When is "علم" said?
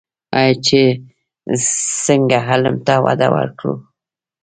2.49-2.75